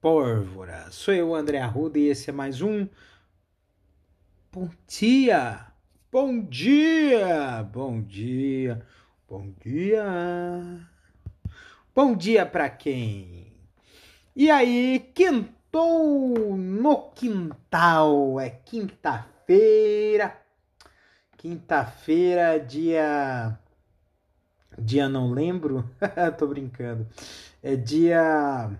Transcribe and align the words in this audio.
pólvora? 0.00 0.90
Sou 0.90 1.12
eu, 1.12 1.34
André 1.34 1.58
Arruda, 1.58 1.98
e 1.98 2.08
esse 2.08 2.30
é 2.30 2.32
mais 2.32 2.62
um. 2.62 2.86
Bom 4.52 4.70
dia! 4.86 5.66
Bom 6.10 6.40
dia! 6.40 7.62
Bom 7.64 8.00
dia! 8.00 8.86
Bom 9.28 9.52
dia! 9.60 10.88
Bom 11.94 12.14
dia 12.14 12.46
para 12.46 12.70
quem? 12.70 13.52
E 14.36 14.50
aí, 14.50 15.00
quintou 15.14 16.56
no 16.56 17.10
quintal. 17.10 18.38
É 18.38 18.50
quinta-feira. 18.50 20.40
Quinta-feira, 21.36 22.58
dia. 22.60 23.58
Dia 24.78 25.08
não 25.08 25.32
lembro. 25.32 25.90
Tô 26.38 26.46
brincando. 26.46 27.06
É 27.60 27.74
dia 27.74 28.70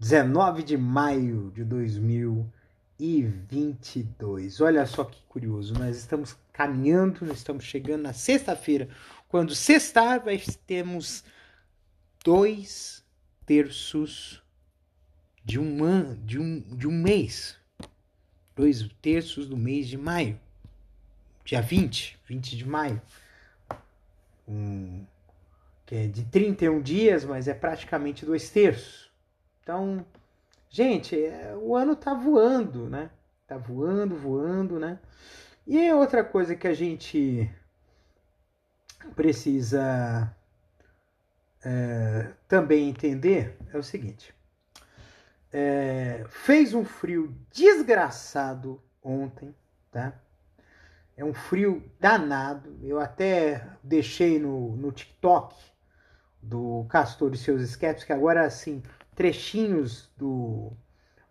19 0.00 0.62
de 0.62 0.78
maio 0.78 1.52
de 1.54 1.62
2022. 1.62 4.62
Olha 4.62 4.86
só 4.86 5.04
que 5.04 5.20
curioso. 5.28 5.74
Nós 5.74 5.98
estamos 5.98 6.34
caminhando, 6.54 7.26
nós 7.26 7.36
estamos 7.36 7.64
chegando 7.64 8.04
na 8.04 8.14
sexta-feira. 8.14 8.88
Quando 9.28 9.54
sextar, 9.54 10.24
vai 10.24 10.42
temos 10.66 11.22
dois 12.24 13.04
terços 13.44 14.42
de 15.44 15.60
um 15.60 16.14
de 16.24 16.38
um, 16.38 16.60
de 16.60 16.88
um 16.88 16.92
mês. 16.92 17.58
Dois 18.56 18.88
terços 19.02 19.46
do 19.46 19.58
mês 19.58 19.86
de 19.86 19.98
maio. 19.98 20.40
Dia 21.44 21.60
20, 21.60 22.18
20 22.26 22.56
de 22.56 22.66
maio. 22.66 23.02
Um, 24.48 25.04
que 25.84 25.94
é 25.94 26.06
de 26.06 26.24
31 26.24 26.80
dias, 26.80 27.22
mas 27.22 27.48
é 27.48 27.52
praticamente 27.52 28.24
dois 28.24 28.48
terços. 28.48 29.09
Então, 29.70 30.04
gente, 30.68 31.14
é, 31.14 31.54
o 31.56 31.76
ano 31.76 31.94
tá 31.94 32.12
voando, 32.12 32.90
né? 32.90 33.08
Tá 33.46 33.56
voando, 33.56 34.16
voando, 34.16 34.80
né? 34.80 34.98
E 35.64 35.92
outra 35.92 36.24
coisa 36.24 36.56
que 36.56 36.66
a 36.66 36.74
gente 36.74 37.48
precisa 39.14 40.34
é, 41.64 42.32
também 42.48 42.88
entender 42.88 43.56
é 43.72 43.78
o 43.78 43.82
seguinte: 43.82 44.34
é, 45.52 46.24
fez 46.28 46.74
um 46.74 46.84
frio 46.84 47.32
desgraçado 47.52 48.82
ontem, 49.00 49.54
tá? 49.92 50.14
É 51.16 51.24
um 51.24 51.32
frio 51.32 51.88
danado. 52.00 52.76
Eu 52.82 52.98
até 52.98 53.68
deixei 53.84 54.40
no, 54.40 54.74
no 54.74 54.90
TikTok 54.90 55.54
do 56.42 56.84
Castor 56.88 57.32
e 57.34 57.38
seus 57.38 57.62
esquetes, 57.62 58.02
que 58.02 58.12
agora, 58.12 58.44
assim, 58.44 58.82
trechinhos 59.20 60.08
do, 60.16 60.72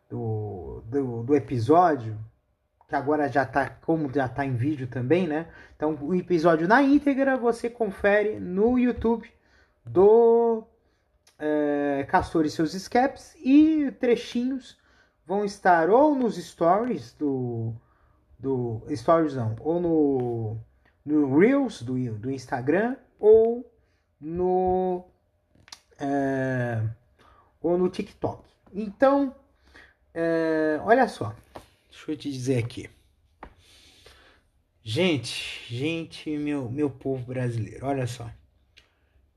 do, 0.07 0.83
do, 0.85 1.23
do 1.23 1.35
episódio, 1.35 2.15
que 2.87 2.93
agora 2.93 3.27
já 3.27 3.43
tá, 3.43 3.67
como 3.67 4.13
já 4.13 4.29
tá 4.29 4.45
em 4.45 4.55
vídeo 4.55 4.85
também, 4.85 5.27
né? 5.27 5.47
Então, 5.75 5.97
o 5.99 6.13
episódio 6.13 6.67
na 6.67 6.83
íntegra 6.83 7.35
você 7.35 7.67
confere 7.67 8.39
no 8.39 8.77
YouTube 8.77 9.27
do 9.83 10.67
é, 11.39 12.05
Castor 12.07 12.45
e 12.45 12.51
seus 12.51 12.75
escapes 12.75 13.35
e 13.43 13.91
trechinhos 13.99 14.77
vão 15.25 15.43
estar 15.43 15.89
ou 15.89 16.13
nos 16.13 16.35
stories 16.37 17.13
do 17.13 17.73
do 18.37 18.83
stories 18.95 19.33
não, 19.33 19.55
ou 19.61 19.81
no 19.81 20.57
no 21.03 21.39
reels 21.39 21.81
do, 21.81 21.95
do 22.19 22.29
Instagram 22.29 22.97
ou 23.19 23.67
no 24.21 25.05
é, 25.99 26.83
ou 27.61 27.77
no 27.77 27.89
TikTok. 27.89 28.43
Então, 28.73 29.35
é, 30.13 30.79
olha 30.83 31.07
só, 31.07 31.35
deixa 31.89 32.11
eu 32.11 32.17
te 32.17 32.31
dizer 32.31 32.63
aqui. 32.63 32.89
Gente, 34.81 35.65
gente, 35.69 36.35
meu, 36.37 36.69
meu 36.69 36.89
povo 36.89 37.23
brasileiro, 37.25 37.85
olha 37.85 38.07
só. 38.07 38.29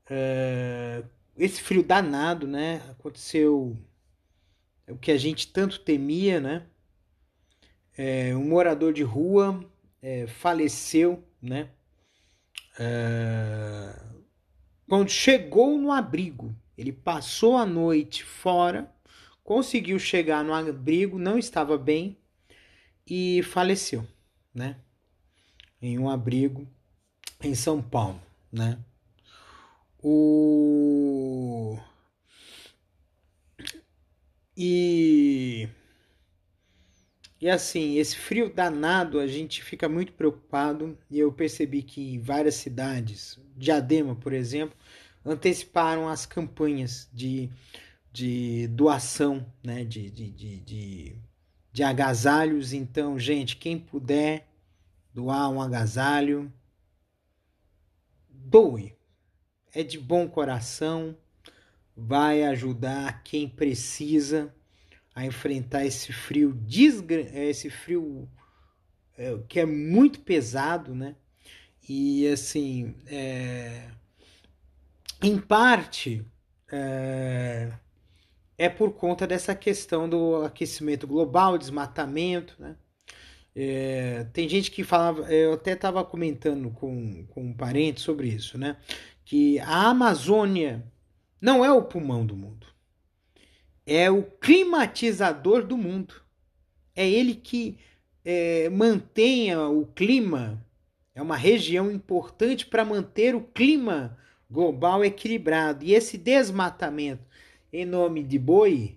É, 0.09 1.03
esse 1.37 1.61
frio 1.61 1.83
danado, 1.83 2.47
né? 2.47 2.81
Aconteceu 2.89 3.77
o 4.87 4.97
que 4.97 5.11
a 5.11 5.17
gente 5.17 5.51
tanto 5.51 5.79
temia, 5.79 6.39
né? 6.39 6.65
É, 7.97 8.35
um 8.35 8.47
morador 8.47 8.93
de 8.93 9.03
rua 9.03 9.63
é, 10.01 10.27
faleceu, 10.27 11.23
né? 11.41 11.69
É, 12.79 13.95
quando 14.87 15.09
chegou 15.09 15.77
no 15.77 15.91
abrigo, 15.91 16.55
ele 16.77 16.91
passou 16.91 17.57
a 17.57 17.65
noite 17.65 18.23
fora, 18.23 18.91
conseguiu 19.43 19.99
chegar 19.99 20.43
no 20.43 20.53
abrigo, 20.53 21.19
não 21.19 21.37
estava 21.37 21.77
bem 21.77 22.17
e 23.07 23.43
faleceu, 23.43 24.07
né? 24.53 24.77
Em 25.81 25.99
um 25.99 26.09
abrigo 26.09 26.67
em 27.41 27.53
São 27.53 27.81
Paulo, 27.81 28.21
né? 28.51 28.79
O 30.01 31.77
e 34.55 35.67
e 37.43 37.49
assim, 37.49 37.97
esse 37.97 38.15
frio 38.15 38.49
danado, 38.53 39.19
a 39.19 39.27
gente 39.27 39.61
fica 39.61 39.89
muito 39.89 40.13
preocupado 40.13 40.97
e 41.11 41.19
eu 41.19 41.29
percebi 41.29 41.83
que 41.83 42.17
várias 42.19 42.55
cidades, 42.55 43.37
Diadema, 43.57 44.15
por 44.15 44.31
exemplo, 44.31 44.77
anteciparam 45.25 46.07
as 46.07 46.25
campanhas 46.25 47.09
de, 47.13 47.49
de 48.11 48.67
doação, 48.67 49.45
né, 49.63 49.83
de, 49.83 50.09
de, 50.09 50.31
de, 50.31 50.59
de, 50.59 51.15
de 51.71 51.83
agasalhos. 51.83 52.73
Então, 52.73 53.17
gente, 53.17 53.55
quem 53.57 53.77
puder 53.79 54.47
doar 55.13 55.49
um 55.49 55.61
agasalho, 55.61 56.51
doe 58.29 58.95
é 59.73 59.81
de 59.81 59.97
bom 59.97 60.27
coração, 60.27 61.17
vai 61.95 62.43
ajudar 62.43 63.23
quem 63.23 63.49
precisa 63.49 64.53
a 65.15 65.25
enfrentar 65.25 65.85
esse 65.85 66.11
frio, 66.11 66.59
esse 67.33 67.69
frio 67.69 68.29
é, 69.17 69.37
que 69.47 69.59
é 69.59 69.65
muito 69.65 70.19
pesado, 70.21 70.93
né? 70.95 71.15
E 71.87 72.27
assim, 72.27 72.95
é, 73.07 73.89
em 75.23 75.37
parte 75.37 76.25
é, 76.71 77.71
é, 78.57 78.69
por 78.69 78.93
conta 78.93 79.25
dessa 79.25 79.55
questão 79.55 80.07
do 80.07 80.43
aquecimento 80.43 81.07
global, 81.07 81.57
desmatamento, 81.57 82.55
né? 82.59 82.75
É, 83.55 84.25
tem 84.33 84.49
gente 84.49 84.71
que 84.71 84.83
falava, 84.83 85.31
eu 85.31 85.53
até 85.53 85.73
estava 85.73 86.03
comentando 86.03 86.71
com, 86.71 87.23
com 87.27 87.43
um 87.43 87.53
parente 87.53 88.01
sobre 88.01 88.27
isso, 88.27 88.57
né? 88.57 88.77
que 89.25 89.59
a 89.59 89.89
Amazônia 89.89 90.83
não 91.39 91.63
é 91.63 91.71
o 91.71 91.83
pulmão 91.83 92.25
do 92.25 92.35
mundo, 92.35 92.67
é 93.85 94.09
o 94.09 94.23
climatizador 94.23 95.65
do 95.65 95.77
mundo. 95.77 96.15
É 96.95 97.09
ele 97.09 97.35
que 97.35 97.77
é, 98.23 98.69
mantenha 98.69 99.67
o 99.67 99.85
clima, 99.87 100.63
é 101.15 101.21
uma 101.21 101.35
região 101.35 101.91
importante 101.91 102.65
para 102.65 102.85
manter 102.85 103.35
o 103.35 103.41
clima 103.41 104.17
global 104.53 105.03
equilibrado. 105.03 105.83
E 105.83 105.93
esse 105.93 106.17
desmatamento 106.17 107.25
em 107.73 107.85
nome 107.85 108.21
de 108.21 108.37
boi, 108.37 108.95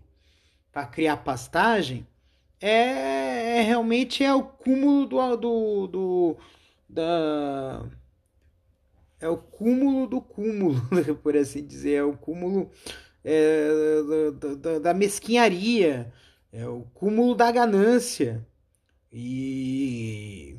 para 0.70 0.86
criar 0.86 1.16
pastagem, 1.16 2.06
é, 2.60 3.58
é, 3.58 3.62
realmente 3.62 4.22
é 4.22 4.34
o 4.34 4.42
cúmulo 4.42 5.06
do, 5.06 5.36
do, 5.36 5.86
do 5.86 6.36
da 6.88 7.82
é 9.18 9.28
o 9.28 9.38
cúmulo 9.38 10.06
do 10.06 10.20
cúmulo, 10.20 10.76
por 11.22 11.34
assim 11.34 11.66
dizer, 11.66 11.94
é 11.94 12.04
o 12.04 12.14
cúmulo 12.14 12.70
é, 13.24 13.68
da, 14.38 14.54
da, 14.54 14.78
da, 14.78 14.94
mesquinharia, 14.94 16.12
é 16.52 16.66
o 16.68 16.82
cúmulo 16.92 17.34
da 17.34 17.50
ganância. 17.50 18.46
E 19.10 20.58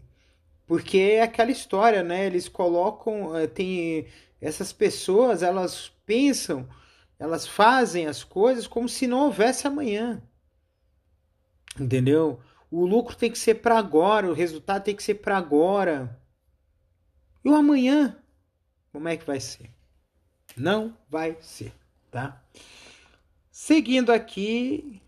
porque 0.66 0.98
é 0.98 1.22
aquela 1.22 1.52
história, 1.52 2.04
né? 2.04 2.26
Eles 2.26 2.50
colocam, 2.50 3.38
é, 3.38 3.48
tem 3.48 4.08
essas 4.40 4.72
pessoas, 4.72 5.42
elas 5.42 5.90
pensam, 6.06 6.68
elas 7.20 7.48
fazem 7.48 8.08
as 8.08 8.24
coisas 8.24 8.68
como 8.68 8.88
se 8.88 9.08
não 9.08 9.26
houvesse 9.26 9.68
amanhã. 9.68 10.22
Entendeu? 11.80 12.40
O 12.70 12.86
lucro 12.86 13.16
tem 13.16 13.32
que 13.32 13.38
ser 13.38 13.56
para 13.56 13.78
agora, 13.78 14.30
o 14.30 14.34
resultado 14.34 14.84
tem 14.84 14.96
que 14.96 15.04
ser 15.04 15.16
para 15.16 15.38
agora. 15.38 16.20
E 17.44 17.50
o 17.50 17.56
amanhã, 17.56 18.18
como 18.92 19.08
é 19.08 19.18
que 19.18 19.26
vai 19.26 19.40
ser? 19.40 19.70
Não 20.56 20.98
vai 21.10 21.38
ser, 21.40 21.74
tá? 22.12 22.44
Seguindo 23.52 24.12
aqui. 24.12 25.02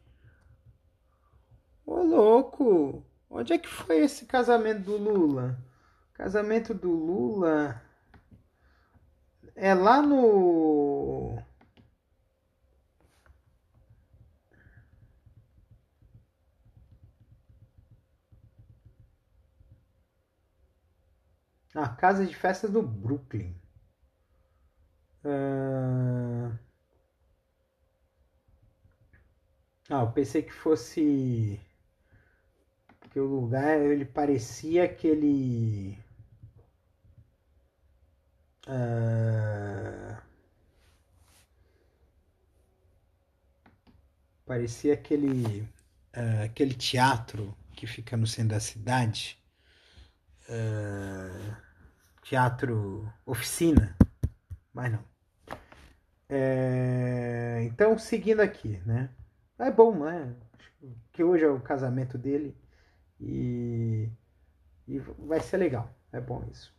Ô 1.86 2.02
louco! 2.02 3.04
Onde 3.30 3.54
é 3.54 3.58
que 3.58 3.68
foi 3.68 4.00
esse 4.00 4.26
casamento 4.26 4.82
do 4.82 4.98
Lula? 4.98 5.58
Casamento 6.14 6.74
do 6.74 6.90
Lula 6.90 7.82
é 9.60 9.74
lá 9.74 10.02
no 10.02 11.38
A 21.76 21.88
casa 21.88 22.26
de 22.26 22.36
festas 22.36 22.72
do 22.72 22.82
Brooklyn. 22.82 23.56
Uh... 25.24 26.58
Ah, 29.90 30.02
eu 30.02 30.12
pensei 30.12 30.42
que 30.44 30.52
fosse. 30.54 31.60
Que 33.12 33.20
o 33.20 33.26
lugar 33.26 33.80
ele 33.80 34.06
parecia 34.06 34.84
aquele. 34.84 35.98
Uh... 38.70 40.16
Parecia 44.46 44.94
aquele. 44.94 45.62
Uh, 46.16 46.44
aquele 46.46 46.74
teatro 46.74 47.56
que 47.74 47.88
fica 47.88 48.16
no 48.16 48.28
centro 48.28 48.50
da 48.50 48.60
cidade. 48.60 49.38
Uh, 50.48 51.56
teatro 52.24 53.12
oficina, 53.26 53.98
mas 54.74 54.92
não. 54.92 55.04
É, 56.30 57.64
então, 57.64 57.98
seguindo 57.98 58.40
aqui, 58.42 58.80
né? 58.86 59.10
É 59.58 59.72
bom, 59.72 60.06
né? 60.06 60.36
Que 61.12 61.24
hoje 61.24 61.44
é 61.44 61.50
o 61.50 61.60
casamento 61.60 62.18
dele 62.18 62.56
e, 63.20 64.10
e 64.88 65.00
vai 65.00 65.40
ser 65.42 65.58
legal. 65.58 65.94
É 66.12 66.22
bom 66.22 66.48
isso. 66.52 66.74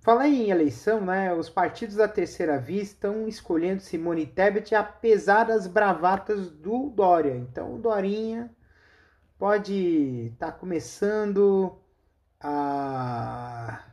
Falar 0.00 0.28
em 0.28 0.50
eleição, 0.50 1.04
né? 1.04 1.34
Os 1.34 1.50
partidos 1.50 1.96
da 1.96 2.08
terceira 2.08 2.58
via 2.58 2.82
estão 2.82 3.26
escolhendo 3.26 3.82
Simone 3.82 4.26
Tebet 4.26 4.74
apesar 4.74 5.44
das 5.44 5.66
bravatas 5.66 6.50
do 6.50 6.90
Dória. 6.90 7.36
Então, 7.36 7.74
o 7.74 7.78
Dorinha 7.78 8.50
pode 9.38 10.30
estar 10.32 10.52
tá 10.52 10.58
começando 10.58 11.78
a 12.40 13.84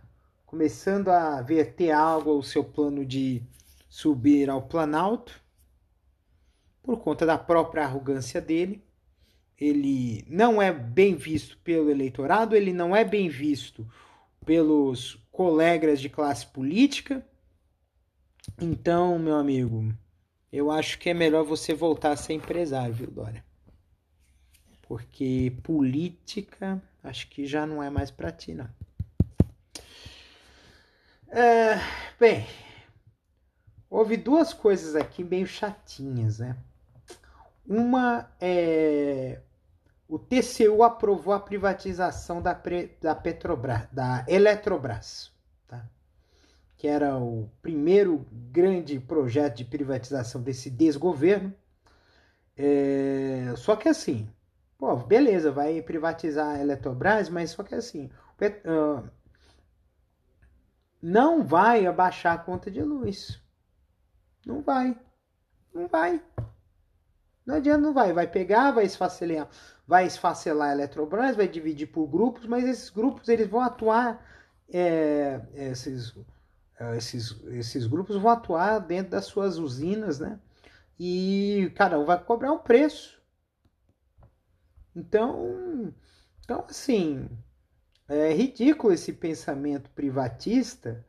começando 0.45 1.09
a 1.09 1.41
verter 1.41 1.91
água 1.91 2.31
ao 2.31 2.41
seu 2.41 2.63
plano 2.63 3.05
de 3.05 3.43
subir 3.89 4.49
ao 4.49 4.61
Planalto 4.61 5.41
por 6.81 6.99
conta 6.99 7.25
da 7.25 7.37
própria 7.37 7.83
arrogância 7.83 8.39
dele. 8.39 8.81
Ele 9.59 10.23
não 10.29 10.61
é 10.61 10.71
bem 10.71 11.15
visto 11.15 11.57
pelo 11.57 11.89
eleitorado, 11.89 12.55
ele 12.55 12.71
não 12.71 12.95
é 12.95 13.03
bem 13.03 13.27
visto 13.27 13.85
pelos 14.45 15.15
colegas 15.35 15.99
de 15.99 16.07
classe 16.07 16.47
política. 16.47 17.23
Então, 18.59 19.19
meu 19.19 19.35
amigo, 19.35 19.93
eu 20.51 20.71
acho 20.71 20.97
que 20.97 21.09
é 21.09 21.13
melhor 21.13 21.43
você 21.43 21.73
voltar 21.73 22.11
a 22.11 22.17
ser 22.17 22.33
empresário, 22.33 22.93
viu, 22.93 23.11
Dória? 23.11 23.43
Porque 24.83 25.51
política 25.61 26.81
acho 27.03 27.27
que 27.27 27.45
já 27.45 27.65
não 27.65 27.83
é 27.83 27.89
mais 27.89 28.09
para 28.09 28.31
ti, 28.31 28.53
não. 28.53 28.69
É, 31.27 31.79
bem, 32.17 32.47
houve 33.89 34.15
duas 34.15 34.53
coisas 34.53 34.95
aqui 34.95 35.21
meio 35.21 35.45
chatinhas, 35.45 36.39
né? 36.39 36.55
Uma 37.67 38.31
é 38.39 39.41
o 40.07 40.19
TCU 40.19 40.83
aprovou 40.83 41.33
a 41.33 41.39
privatização 41.39 42.41
da, 42.41 42.59
da 43.01 43.15
Petrobras, 43.15 43.87
da 43.91 44.25
Eletrobras, 44.27 45.31
tá? 45.67 45.85
que 46.77 46.87
era 46.87 47.17
o 47.17 47.49
primeiro 47.61 48.25
grande 48.31 48.99
projeto 48.99 49.57
de 49.57 49.65
privatização 49.65 50.41
desse 50.41 50.69
desgoverno. 50.69 51.53
É, 52.57 53.53
só 53.57 53.75
que 53.75 53.89
assim, 53.89 54.29
Pô, 54.77 54.95
beleza, 54.97 55.51
vai 55.51 55.81
privatizar 55.81 56.55
a 56.55 56.59
Eletrobras, 56.59 57.29
mas 57.29 57.51
só 57.51 57.63
que 57.63 57.73
assim, 57.75 58.09
uh, 58.65 59.09
não 61.01 61.43
vai 61.43 61.85
abaixar 61.85 62.35
a 62.35 62.37
conta 62.37 62.69
de 62.69 62.81
luz. 62.83 63.41
Não 64.45 64.61
vai. 64.61 64.99
Não 65.73 65.87
vai. 65.87 66.21
Não 67.45 67.55
adianta, 67.55 67.79
não 67.79 67.93
vai. 67.93 68.11
Vai 68.11 68.27
pegar, 68.27 68.71
vai 68.71 68.85
esfacelar, 68.85 69.47
vai 69.87 70.05
esfacelar 70.05 70.69
a 70.69 70.73
Eletrobras, 70.73 71.35
vai 71.35 71.47
dividir 71.47 71.87
por 71.87 72.07
grupos, 72.07 72.45
mas 72.45 72.63
esses 72.63 72.89
grupos 72.89 73.29
eles 73.29 73.47
vão 73.47 73.61
atuar, 73.61 74.23
é, 74.69 75.41
esses, 75.53 76.15
é, 76.79 76.97
esses, 76.97 77.39
esses 77.47 77.85
grupos 77.87 78.15
vão 78.17 78.31
atuar 78.31 78.79
dentro 78.79 79.11
das 79.11 79.25
suas 79.25 79.57
usinas, 79.57 80.19
né? 80.19 80.39
E 80.99 81.71
cada 81.75 81.99
um 81.99 82.05
vai 82.05 82.23
cobrar 82.23 82.51
um 82.51 82.59
preço. 82.59 83.21
Então, 84.95 85.93
então 86.43 86.65
assim, 86.69 87.29
é 88.07 88.33
ridículo 88.33 88.93
esse 88.93 89.11
pensamento 89.13 89.89
privatista, 89.91 91.05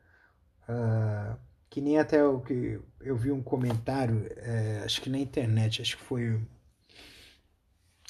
uh, 0.63 1.37
que 1.69 1.79
nem 1.79 1.99
até 1.99 2.23
o 2.23 2.41
que 2.41 2.79
eu 2.99 3.15
vi 3.15 3.31
um 3.31 3.41
comentário, 3.41 4.27
é, 4.37 4.81
acho 4.83 5.01
que 5.01 5.09
na 5.09 5.19
internet, 5.19 5.81
acho 5.81 5.97
que 5.97 6.03
foi, 6.03 6.41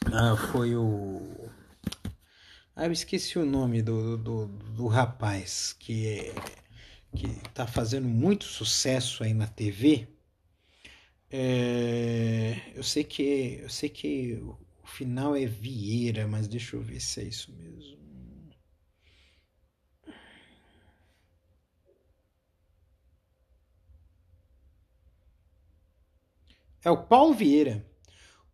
uh, 0.05 0.35
foi 0.51 0.75
o. 0.75 1.49
Ah, 2.75 2.85
eu 2.85 2.91
esqueci 2.91 3.37
o 3.39 3.45
nome 3.45 3.81
do, 3.81 4.17
do, 4.17 4.47
do 4.47 4.87
rapaz 4.87 5.73
que, 5.79 6.07
é, 6.07 6.33
que 7.15 7.27
tá 7.53 7.67
fazendo 7.67 8.07
muito 8.07 8.45
sucesso 8.45 9.23
aí 9.23 9.33
na 9.33 9.47
TV. 9.47 10.07
É, 11.31 12.55
eu 12.75 12.83
sei 12.83 13.03
que 13.03 13.59
eu 13.61 13.69
sei 13.69 13.89
que 13.89 14.33
o 14.83 14.87
final 14.87 15.35
é 15.35 15.45
Vieira, 15.45 16.27
mas 16.27 16.47
deixa 16.47 16.75
eu 16.75 16.81
ver 16.81 17.01
se 17.01 17.21
é 17.21 17.23
isso 17.25 17.51
mesmo. 17.53 17.97
É 26.83 26.89
o 26.89 27.03
Paulo 27.05 27.35
Vieira. 27.35 27.85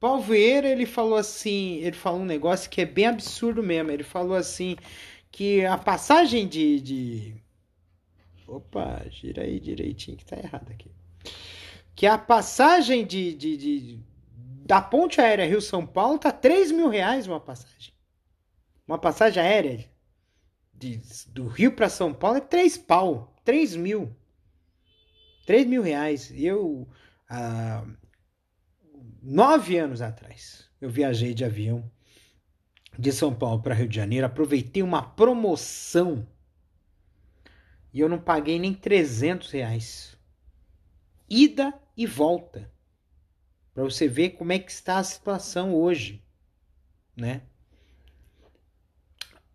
Paulo 0.03 0.21
Vieira, 0.21 0.67
ele 0.67 0.85
falou 0.85 1.15
assim, 1.15 1.75
ele 1.75 1.95
falou 1.95 2.19
um 2.19 2.25
negócio 2.25 2.69
que 2.69 2.81
é 2.81 2.85
bem 2.85 3.05
absurdo 3.05 3.63
mesmo. 3.63 3.89
Ele 3.89 4.03
falou 4.03 4.35
assim 4.35 4.75
que 5.31 5.65
a 5.65 5.77
passagem 5.77 6.45
de, 6.45 6.81
de... 6.81 7.35
Opa, 8.45 9.01
gira 9.09 9.43
aí 9.43 9.61
direitinho 9.61 10.17
que 10.17 10.25
tá 10.25 10.35
errado 10.35 10.69
aqui. 10.69 10.91
Que 11.95 12.05
a 12.05 12.17
passagem 12.17 13.05
de, 13.05 13.33
de, 13.33 13.55
de 13.55 13.99
da 14.65 14.81
ponte 14.81 15.21
aérea 15.21 15.47
Rio-São 15.47 15.87
Paulo 15.87 16.19
tá 16.19 16.33
3 16.33 16.73
mil 16.73 16.89
reais 16.89 17.25
uma 17.25 17.39
passagem. 17.39 17.93
Uma 18.85 18.97
passagem 18.97 19.41
aérea 19.41 19.89
de, 20.73 21.01
do 21.29 21.47
Rio 21.47 21.71
para 21.77 21.87
São 21.87 22.13
Paulo 22.13 22.39
é 22.39 22.41
3 22.41 22.77
pau. 22.79 23.33
3 23.45 23.77
mil. 23.77 24.13
3 25.45 25.65
mil 25.65 25.81
reais. 25.81 26.29
Eu, 26.35 26.89
há 27.29 27.85
nove 29.23 29.77
anos 29.77 30.01
atrás, 30.01 30.69
eu 30.81 30.89
viajei 30.89 31.33
de 31.33 31.45
avião 31.45 31.89
de 32.99 33.11
São 33.11 33.33
Paulo 33.33 33.61
para 33.61 33.73
Rio 33.73 33.87
de 33.87 33.95
Janeiro. 33.95 34.25
Aproveitei 34.25 34.83
uma 34.83 35.01
promoção 35.01 36.27
e 37.93 37.99
eu 37.99 38.09
não 38.09 38.19
paguei 38.19 38.59
nem 38.59 38.73
300 38.73 39.49
reais. 39.51 40.17
Ida 41.29 41.73
e 41.95 42.05
volta 42.05 42.71
para 43.73 43.83
você 43.83 44.07
ver 44.07 44.31
como 44.31 44.51
é 44.51 44.59
que 44.59 44.71
está 44.71 44.97
a 44.97 45.03
situação 45.03 45.73
hoje, 45.73 46.23
né? 47.15 47.43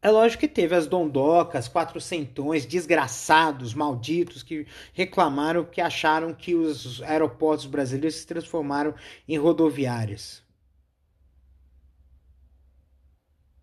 É 0.01 0.11
lógico 0.11 0.41
que 0.41 0.49
teve 0.49 0.77
as 0.77 0.87
dondocas, 0.87 1.69
quatrocentões, 1.69 2.65
desgraçados, 2.65 3.75
malditos, 3.75 4.45
que 4.45 4.67
reclamaram, 4.93 5.65
que 5.65 5.81
acharam 5.81 6.33
que 6.33 6.55
os 6.55 7.03
aeroportos 7.03 7.67
brasileiros 7.67 8.17
se 8.17 8.27
transformaram 8.27 8.95
em 9.27 9.37
rodoviárias. 9.37 10.43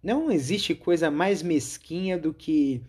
Não 0.04 0.30
existe 0.30 0.76
coisa 0.76 1.10
mais 1.10 1.42
mesquinha 1.42 2.18
do 2.18 2.34
que 2.34 2.84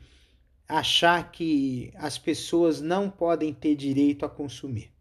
achar 0.68 1.30
que 1.30 1.92
as 1.94 2.18
pessoas 2.18 2.80
não 2.80 3.08
podem 3.08 3.54
ter 3.54 3.76
direito 3.76 4.26
a 4.26 4.28
consumir. 4.28 4.92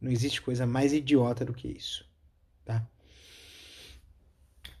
Não 0.00 0.10
existe 0.10 0.42
coisa 0.42 0.66
mais 0.66 0.92
idiota 0.92 1.44
do 1.44 1.54
que 1.54 1.68
isso, 1.68 2.04
tá? 2.64 2.86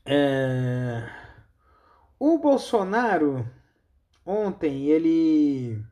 É... 0.04 1.25
O 2.18 2.38
Bolsonaro 2.38 3.46
ontem 4.24 4.86
ele 4.86 5.82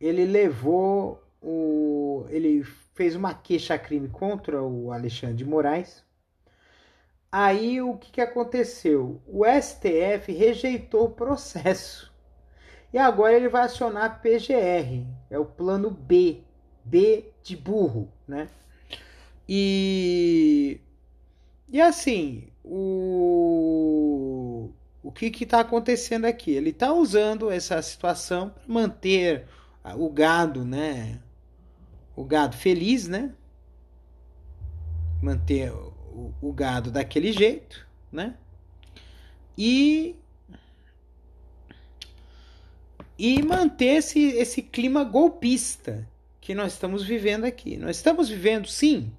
ele 0.00 0.24
levou 0.26 1.22
o 1.40 2.26
ele 2.28 2.64
fez 2.94 3.14
uma 3.14 3.34
queixa-crime 3.34 4.08
contra 4.08 4.62
o 4.62 4.92
Alexandre 4.92 5.36
de 5.36 5.44
Moraes. 5.44 6.04
Aí 7.30 7.80
o 7.82 7.96
que, 7.96 8.12
que 8.12 8.20
aconteceu? 8.20 9.20
O 9.26 9.44
STF 9.44 10.32
rejeitou 10.32 11.06
o 11.06 11.10
processo. 11.10 12.12
E 12.92 12.98
agora 12.98 13.34
ele 13.34 13.48
vai 13.48 13.62
acionar 13.62 14.22
PGR, 14.22 15.06
é 15.30 15.38
o 15.38 15.44
plano 15.44 15.90
B, 15.90 16.42
B 16.84 17.30
de 17.42 17.56
burro, 17.56 18.10
né? 18.26 18.48
E 19.48 20.80
e 21.68 21.80
assim, 21.80 22.48
o 22.64 23.95
o 25.06 25.12
que 25.12 25.44
está 25.44 25.60
acontecendo 25.60 26.24
aqui? 26.24 26.50
Ele 26.50 26.70
está 26.70 26.92
usando 26.92 27.48
essa 27.48 27.80
situação 27.80 28.50
para 28.50 28.64
manter 28.66 29.46
o 29.96 30.10
gado, 30.10 30.64
né? 30.64 31.20
O 32.16 32.24
gado 32.24 32.56
feliz, 32.56 33.06
né? 33.06 33.32
Manter 35.22 35.70
o, 35.70 36.34
o 36.42 36.52
gado 36.52 36.90
daquele 36.90 37.30
jeito, 37.30 37.86
né? 38.10 38.34
E 39.56 40.16
e 43.16 43.40
manter 43.42 43.98
esse, 43.98 44.20
esse 44.32 44.60
clima 44.60 45.04
golpista 45.04 46.06
que 46.40 46.52
nós 46.52 46.72
estamos 46.72 47.04
vivendo 47.04 47.44
aqui. 47.44 47.76
Nós 47.76 47.96
estamos 47.96 48.28
vivendo, 48.28 48.66
sim. 48.66 49.12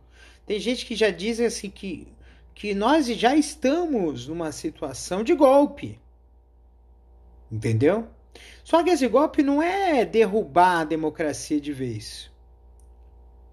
Tem 0.46 0.60
gente 0.60 0.86
que 0.86 0.96
já 0.96 1.10
diz 1.10 1.39
assim 1.39 1.70
que, 1.70 2.10
que 2.58 2.74
nós 2.74 3.06
já 3.06 3.36
estamos 3.36 4.28
numa 4.28 4.52
situação 4.52 5.24
de 5.24 5.36
golpe. 5.36 6.02
Entendeu? 7.52 8.08
Só 8.64 8.84
que 8.84 8.90
esse 8.90 9.08
golpe 9.08 9.44
não 9.44 9.62
é 9.62 10.04
derrubar 10.04 10.80
a 10.80 10.84
democracia 10.84 11.62
de 11.62 11.72
vez. 11.72 12.32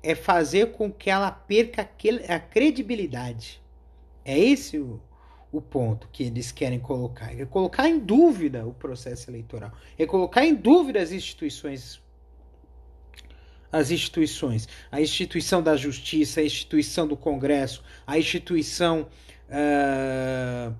É 0.03 0.15
fazer 0.15 0.73
com 0.73 0.91
que 0.91 1.11
ela 1.11 1.31
perca 1.31 1.87
a 2.31 2.41
credibilidade. 2.41 3.63
É 4.25 4.39
esse 4.39 4.79
o, 4.79 4.99
o 5.53 5.61
ponto 5.61 6.09
que 6.11 6.23
eles 6.25 6.51
querem 6.51 6.81
colocar. 6.81 7.39
É 7.39 7.45
colocar 7.45 7.87
em 7.87 7.99
dúvida 7.99 8.67
o 8.67 8.73
processo 8.73 9.29
eleitoral. 9.29 9.73
É 9.99 10.07
colocar 10.07 10.47
em 10.47 10.55
dúvida 10.55 11.03
as 11.03 11.13
instituições. 11.13 12.01
As 13.75 13.91
instituições. 13.91 14.69
A 14.91 15.01
instituição 15.01 15.63
da 15.63 15.77
justiça, 15.77 16.41
a 16.41 16.45
instituição 16.45 17.07
do 17.09 17.17
Congresso, 17.17 17.83
a 18.07 18.19
instituição. 18.19 19.09
Uh, 19.49 20.75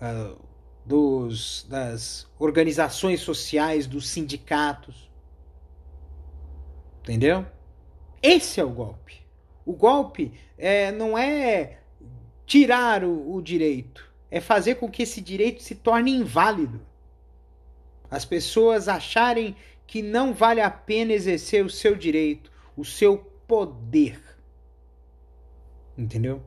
uh, 0.00 0.46
dos, 0.86 1.66
das 1.68 2.28
organizações 2.38 3.20
sociais, 3.20 3.86
dos 3.86 4.08
sindicatos. 4.08 5.10
Entendeu? 7.02 7.44
Esse 8.22 8.60
é 8.60 8.64
o 8.64 8.70
golpe. 8.70 9.20
O 9.64 9.72
golpe 9.72 10.32
é, 10.56 10.92
não 10.92 11.18
é 11.18 11.80
tirar 12.46 13.02
o, 13.02 13.34
o 13.34 13.42
direito, 13.42 14.08
é 14.30 14.40
fazer 14.40 14.76
com 14.76 14.88
que 14.88 15.02
esse 15.02 15.20
direito 15.20 15.62
se 15.62 15.74
torne 15.74 16.12
inválido. 16.12 16.80
As 18.08 18.24
pessoas 18.24 18.86
acharem 18.86 19.56
que 19.86 20.02
não 20.02 20.34
vale 20.34 20.60
a 20.60 20.70
pena 20.70 21.12
exercer 21.12 21.64
o 21.64 21.70
seu 21.70 21.94
direito, 21.94 22.50
o 22.76 22.84
seu 22.84 23.18
poder. 23.46 24.20
Entendeu? 25.96 26.42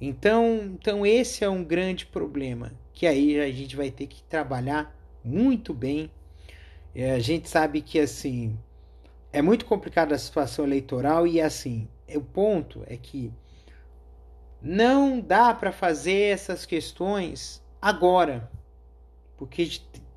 Então, 0.00 0.60
então 0.74 1.04
esse 1.06 1.42
é 1.44 1.48
um 1.48 1.64
grande 1.64 2.06
problema 2.06 2.72
que 2.92 3.06
aí 3.06 3.38
a 3.38 3.50
gente 3.50 3.76
vai 3.76 3.90
ter 3.90 4.06
que 4.06 4.22
trabalhar 4.22 4.94
muito 5.22 5.74
bem. 5.74 6.10
É, 6.94 7.12
a 7.12 7.18
gente 7.18 7.48
sabe 7.48 7.82
que 7.82 7.98
assim 7.98 8.58
é 9.32 9.42
muito 9.42 9.66
complicada 9.66 10.14
a 10.14 10.18
situação 10.18 10.64
eleitoral 10.64 11.26
e 11.26 11.40
assim 11.40 11.86
o 12.08 12.20
ponto 12.22 12.82
é 12.86 12.96
que 12.96 13.30
não 14.62 15.20
dá 15.20 15.52
para 15.52 15.72
fazer 15.72 16.32
essas 16.32 16.64
questões 16.64 17.62
agora, 17.80 18.50
porque 19.36 19.70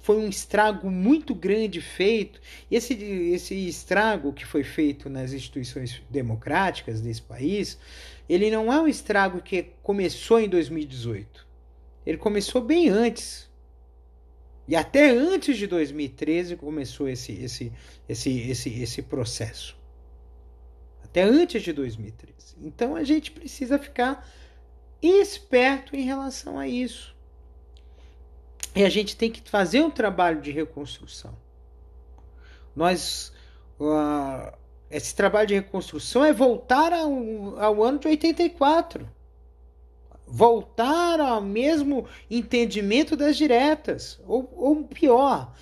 foi 0.10 0.18
um 0.18 0.28
estrago 0.28 0.90
muito 0.90 1.36
grande 1.36 1.80
feito. 1.80 2.42
Esse, 2.72 2.96
esse 2.96 3.54
estrago 3.68 4.34
que 4.34 4.44
foi 4.44 4.64
feito 4.64 5.08
nas 5.08 5.34
instituições 5.34 6.02
democráticas 6.10 7.00
desse 7.00 7.22
país, 7.22 7.78
ele 8.28 8.50
não 8.50 8.74
é 8.74 8.82
um 8.82 8.88
estrago 8.88 9.40
que 9.40 9.68
começou 9.84 10.40
em 10.40 10.50
2018. 10.50 11.46
Ele 12.08 12.18
começou 12.18 12.60
bem 12.60 12.90
antes. 12.90 13.48
E 14.68 14.76
até 14.76 15.12
antes 15.12 15.56
de 15.56 15.68
2013 15.68 16.56
começou 16.56 17.08
esse, 17.08 17.34
esse, 17.34 17.72
esse, 18.08 18.50
esse, 18.50 18.82
esse 18.82 19.02
processo. 19.04 19.78
Até 21.04 21.22
antes 21.22 21.62
de 21.62 21.72
2013. 21.72 22.56
Então 22.64 22.96
a 22.96 23.04
gente 23.04 23.30
precisa 23.30 23.78
ficar 23.78 24.28
esperto 25.04 25.96
em 25.96 26.02
relação 26.02 26.58
a 26.58 26.68
isso. 26.68 27.16
E 28.76 28.84
a 28.84 28.90
gente 28.90 29.16
tem 29.16 29.32
que 29.32 29.48
fazer 29.50 29.82
um 29.82 29.92
trabalho 29.92 30.42
de 30.42 30.52
reconstrução. 30.52 31.34
Nós. 32.76 33.34
Uh, 33.80 34.58
esse 34.92 35.16
trabalho 35.16 35.48
de 35.48 35.54
reconstrução 35.54 36.26
é 36.26 36.34
voltar 36.34 36.92
ao, 36.92 37.60
ao 37.60 37.84
ano 37.84 38.00
de 38.00 38.08
84 38.08 39.08
voltar 40.30 41.20
ao 41.20 41.42
mesmo 41.42 42.06
entendimento 42.30 43.18
das 43.18 43.36
diretas, 43.36 44.20
ou, 44.28 44.52
ou 44.56 44.84
pior, 44.84 45.54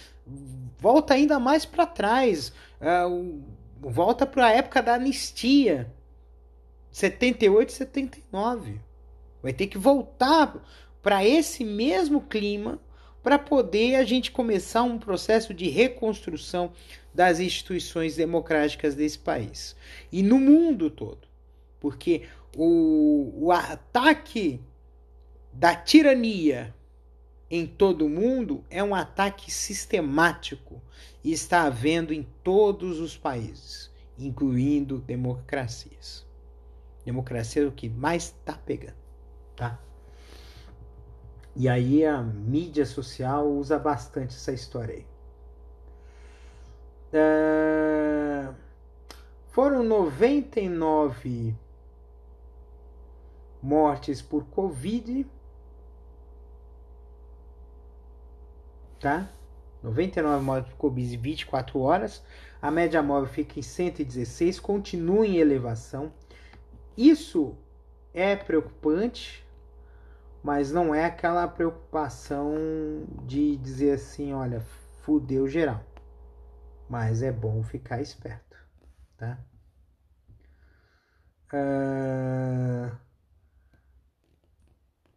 volta 0.77 1.13
ainda 1.13 1.39
mais 1.39 1.65
para 1.65 1.85
trás, 1.85 2.51
uh, 2.81 3.41
volta 3.79 4.25
para 4.25 4.47
a 4.47 4.51
época 4.51 4.83
da 4.83 4.95
anistia, 4.95 5.91
78 6.91 7.71
79. 7.71 8.81
Vai 9.41 9.53
ter 9.53 9.67
que 9.67 9.77
voltar 9.77 10.55
para 11.01 11.23
esse 11.23 11.63
mesmo 11.63 12.21
clima 12.21 12.79
para 13.27 13.37
poder 13.37 13.95
a 13.95 14.05
gente 14.05 14.31
começar 14.31 14.83
um 14.83 14.97
processo 14.97 15.53
de 15.53 15.67
reconstrução 15.67 16.71
das 17.13 17.41
instituições 17.41 18.15
democráticas 18.15 18.95
desse 18.95 19.19
país 19.19 19.75
e 20.09 20.23
no 20.23 20.39
mundo 20.39 20.89
todo. 20.89 21.27
Porque 21.77 22.23
o, 22.55 23.33
o 23.35 23.51
ataque 23.51 24.61
da 25.51 25.75
tirania 25.75 26.73
em 27.51 27.67
todo 27.67 28.05
o 28.05 28.09
mundo 28.09 28.63
é 28.69 28.81
um 28.81 28.95
ataque 28.95 29.51
sistemático 29.51 30.81
e 31.21 31.33
está 31.33 31.63
havendo 31.63 32.13
em 32.13 32.25
todos 32.41 33.01
os 33.01 33.17
países, 33.17 33.91
incluindo 34.17 34.99
democracias. 34.99 36.25
Democracia 37.03 37.63
é 37.63 37.67
o 37.67 37.73
que 37.73 37.89
mais 37.89 38.27
está 38.27 38.53
pegando, 38.53 38.95
tá? 39.53 39.77
E 41.59 41.67
aí 41.67 42.05
a 42.05 42.21
mídia 42.21 42.85
social 42.85 43.49
usa 43.49 43.79
bastante 43.79 44.35
essa 44.35 44.53
história 44.53 44.93
aí. 44.93 45.07
Uh, 47.09 48.53
foram 49.47 49.81
99 49.81 51.55
mortes 53.59 54.21
por 54.21 54.45
Covid, 54.45 55.25
tá? 58.99 59.27
99 59.81 60.43
mortes 60.43 60.71
por 60.73 60.77
Covid 60.77 61.15
em 61.15 61.17
24 61.17 61.79
horas. 61.79 62.23
A 62.61 62.69
média 62.69 63.01
móvel 63.01 63.33
fica 63.33 63.57
em 63.57 63.63
116, 63.63 64.59
continua 64.59 65.25
em 65.25 65.37
elevação. 65.37 66.13
Isso 66.95 67.57
é 68.13 68.35
preocupante, 68.35 69.43
mas 70.47 70.71
não 70.71 70.95
é 70.95 71.03
aquela 71.03 71.45
preocupação 71.45 72.55
de 73.25 73.57
dizer 73.57 73.95
assim, 73.95 74.31
olha, 74.31 74.61
fudeu 75.01 75.45
geral. 75.45 75.83
Mas 76.89 77.21
é 77.21 77.33
bom 77.33 77.61
ficar 77.61 78.01
esperto, 78.01 78.55
tá? 79.17 79.37
Uh... 81.51 82.95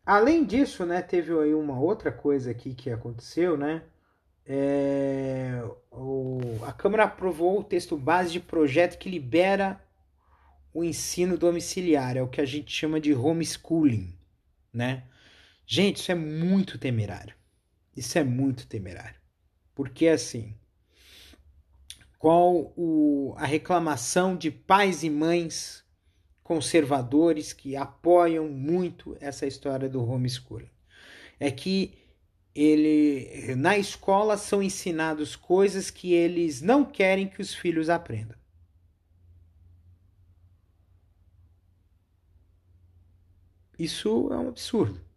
Além 0.05 0.45
disso, 0.45 0.85
né, 0.85 1.01
teve 1.01 1.33
aí 1.39 1.55
uma 1.55 1.79
outra 1.79 2.11
coisa 2.11 2.51
aqui 2.51 2.75
que 2.75 2.91
aconteceu, 2.91 3.57
né? 3.57 3.85
É, 4.45 5.63
o, 5.93 6.41
a 6.67 6.73
Câmara 6.73 7.05
aprovou 7.05 7.61
o 7.61 7.63
texto 7.63 7.97
base 7.97 8.33
de 8.33 8.41
projeto 8.41 8.99
que 8.99 9.09
libera 9.09 9.81
o 10.75 10.83
ensino 10.83 11.39
domiciliar, 11.39 12.17
é 12.17 12.23
o 12.23 12.27
que 12.27 12.41
a 12.41 12.45
gente 12.45 12.73
chama 12.73 13.01
de 13.01 13.15
homeschooling, 13.15 14.13
né? 14.75 15.05
Gente, 15.73 15.99
isso 15.99 16.11
é 16.11 16.17
muito 16.17 16.79
temerário. 16.79 17.33
Isso 17.97 18.19
é 18.19 18.25
muito 18.25 18.67
temerário. 18.67 19.21
Porque 19.73 20.09
assim, 20.09 20.53
qual 22.19 22.73
o, 22.77 23.37
a 23.37 23.47
reclamação 23.47 24.37
de 24.37 24.51
pais 24.51 25.05
e 25.05 25.09
mães 25.09 25.85
conservadores 26.43 27.53
que 27.53 27.77
apoiam 27.77 28.49
muito 28.49 29.17
essa 29.21 29.47
história 29.47 29.89
do 29.89 30.05
homeschooling. 30.05 30.69
é 31.39 31.53
que 31.53 31.97
ele 32.53 33.55
na 33.55 33.79
escola 33.79 34.37
são 34.37 34.61
ensinados 34.61 35.37
coisas 35.37 35.89
que 35.89 36.13
eles 36.13 36.61
não 36.61 36.85
querem 36.85 37.29
que 37.29 37.41
os 37.41 37.55
filhos 37.55 37.89
aprendam. 37.89 38.37
Isso 43.79 44.29
é 44.33 44.37
um 44.37 44.49
absurdo. 44.49 45.10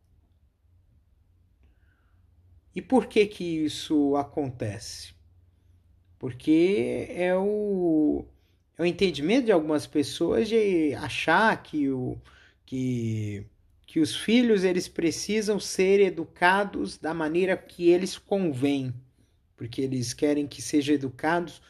E 2.76 2.82
por 2.82 3.06
que 3.06 3.26
que 3.26 3.44
isso 3.44 4.16
acontece? 4.16 5.14
Porque 6.18 7.08
é 7.10 7.36
o, 7.36 8.26
é 8.78 8.82
o 8.82 8.86
entendimento 8.86 9.46
de 9.46 9.52
algumas 9.52 9.86
pessoas 9.86 10.48
de 10.48 10.96
achar 10.96 11.62
que, 11.62 11.90
o, 11.90 12.18
que, 12.66 13.46
que 13.86 14.00
os 14.00 14.16
filhos 14.16 14.64
eles 14.64 14.88
precisam 14.88 15.60
ser 15.60 16.00
educados 16.00 16.98
da 16.98 17.14
maneira 17.14 17.56
que 17.56 17.90
eles 17.90 18.18
convém, 18.18 18.94
porque 19.56 19.82
eles 19.82 20.14
querem 20.14 20.48
que 20.48 20.62
sejam 20.62 20.96
educados 20.96 21.62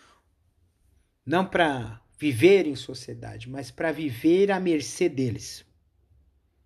não 1.25 1.45
para 1.45 2.01
viver 2.17 2.65
em 2.65 2.75
sociedade, 2.75 3.49
mas 3.49 3.71
para 3.71 3.91
viver 3.91 4.51
à 4.51 4.59
mercê 4.59 5.09
deles, 5.09 5.65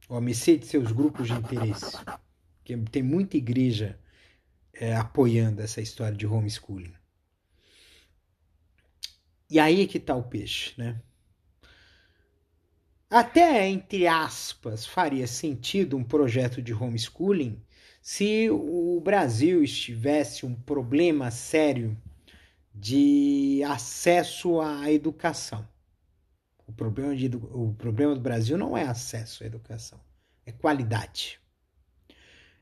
ou 0.08 0.18
à 0.18 0.22
mercê 0.22 0.58
de 0.58 0.68
seus 0.68 0.92
grupos 0.92 1.28
de 1.28 1.34
interesse. 1.34 1.98
Porque 2.58 2.78
tem 2.92 3.02
muita 3.02 3.38
igreja 3.38 3.98
é, 4.80 4.96
apoiando 4.96 5.62
essa 5.62 5.82
história 5.82 6.16
de 6.16 6.26
homeschooling. 6.26 6.94
E 9.50 9.60
aí 9.60 9.88
que 9.88 9.98
está 9.98 10.16
o 10.16 10.24
peixe, 10.24 10.74
né? 10.78 11.02
Até, 13.10 13.68
entre 13.70 14.06
aspas, 14.06 14.86
faria 14.86 15.26
sentido 15.28 15.96
um 15.96 16.04
projeto 16.04 16.62
de 16.62 16.74
homeschooling 16.74 17.62
se 18.02 18.50
o 18.50 19.00
Brasil 19.02 19.64
estivesse 19.64 20.46
um 20.46 20.54
problema 20.54 21.32
sério 21.32 21.98
de 22.74 23.64
acesso 23.64 24.60
à 24.60 24.92
educação. 24.92 25.68
O 26.68 26.74
problema, 26.74 27.16
de, 27.16 27.28
o 27.36 27.74
problema 27.78 28.14
do 28.14 28.22
Brasil 28.22 28.58
não 28.58 28.78
é 28.78 28.84
acesso 28.84 29.44
à 29.44 29.48
educação, 29.48 30.00
é 30.46 30.52
qualidade. 30.52 31.40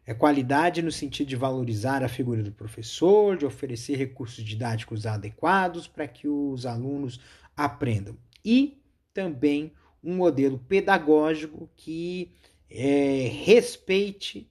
É 0.06 0.14
qualidade 0.14 0.82
no 0.82 0.92
sentido 0.92 1.28
de 1.28 1.36
valorizar 1.36 2.04
a 2.04 2.08
figura 2.08 2.44
do 2.44 2.52
professor, 2.52 3.36
de 3.36 3.46
oferecer 3.46 3.98
recursos 3.98 4.44
didáticos 4.44 5.06
adequados 5.06 5.88
para 5.88 6.08
que 6.08 6.28
os 6.28 6.66
alunos 6.66 7.20
aprendam. 7.58 8.16
E 8.44 8.80
também 9.14 9.74
um 10.04 10.16
modelo 10.16 10.60
pedagógico 10.60 11.68
que 11.76 12.32
é, 12.70 13.28
respeite 13.44 14.48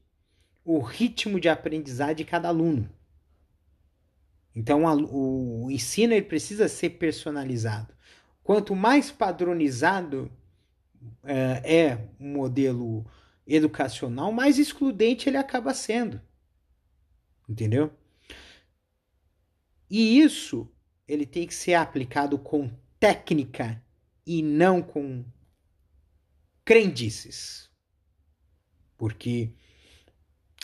o 0.64 0.80
ritmo 0.80 1.38
de 1.38 1.48
aprendizagem 1.48 2.16
de 2.16 2.24
cada 2.24 2.48
aluno. 2.48 2.88
Então, 4.56 4.84
o 4.84 5.68
ensino 5.70 6.14
ele 6.14 6.22
precisa 6.22 6.68
ser 6.68 6.90
personalizado. 6.90 7.92
Quanto 8.42 8.74
mais 8.74 9.10
padronizado 9.10 10.30
é, 11.24 11.76
é 11.76 12.08
um 12.20 12.32
modelo 12.32 13.04
educacional, 13.46 14.32
mais 14.32 14.58
excludente 14.58 15.28
ele 15.28 15.36
acaba 15.36 15.74
sendo. 15.74 16.20
Entendeu? 17.48 17.92
E 19.90 20.18
isso 20.20 20.68
ele 21.06 21.26
tem 21.26 21.46
que 21.46 21.54
ser 21.54 21.74
aplicado 21.74 22.38
com 22.38 22.70
técnica 22.98 23.82
e 24.26 24.42
não 24.42 24.82
com 24.82 25.24
crendices. 26.64 27.70
Porque 28.96 29.52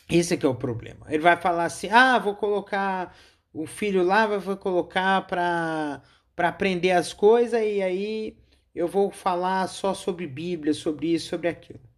esse 0.09 0.35
é 0.35 0.37
que 0.37 0.47
é 0.47 0.49
o 0.49 0.55
problema. 0.55 1.07
Ele 1.09 1.23
vai 1.23 1.37
falar 1.37 1.65
assim: 1.65 1.89
"Ah, 1.91 2.19
vou 2.19 2.35
colocar 2.35 3.15
o 3.53 3.67
filho 3.67 4.03
lá, 4.03 4.27
vou 4.27 4.57
colocar 4.57 5.27
para 5.27 6.03
para 6.35 6.49
aprender 6.49 6.93
as 6.93 7.13
coisas 7.13 7.61
e 7.61 7.83
aí 7.83 8.39
eu 8.75 8.89
vou 8.89 9.11
falar 9.11 9.67
só 9.69 9.93
sobre 9.93 10.27
Bíblia, 10.27 10.73
sobre 10.73 11.09
isso, 11.13 11.29
sobre 11.29 11.49
aquilo. 11.49 11.90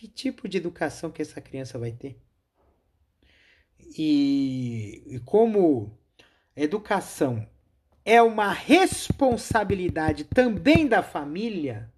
Que 0.00 0.08
tipo 0.08 0.48
de 0.48 0.56
educação 0.56 1.10
que 1.10 1.20
essa 1.20 1.42
criança 1.42 1.78
vai 1.78 1.92
ter? 1.92 2.18
E, 3.98 5.02
e 5.06 5.18
como 5.26 5.92
educação 6.56 7.46
é 8.02 8.22
uma 8.22 8.50
responsabilidade 8.50 10.24
também 10.24 10.88
da 10.88 11.02
família, 11.02 11.92